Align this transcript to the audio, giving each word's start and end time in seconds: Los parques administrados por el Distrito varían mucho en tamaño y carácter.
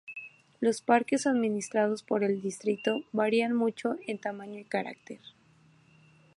Los 0.59 0.81
parques 0.81 1.27
administrados 1.27 2.01
por 2.01 2.23
el 2.23 2.41
Distrito 2.41 3.03
varían 3.11 3.53
mucho 3.55 3.97
en 4.07 4.17
tamaño 4.17 4.57
y 4.59 4.63
carácter. 4.65 5.19